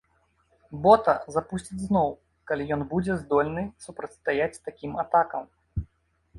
Бота 0.87 1.13
запусцяць 1.35 1.77
зноў, 1.83 2.09
калі 2.51 2.63
ён 2.77 2.81
будзе 2.95 3.19
здольны 3.21 3.63
супрацьстаяць 3.87 4.61
такім 4.69 4.91
атакам. 5.05 5.43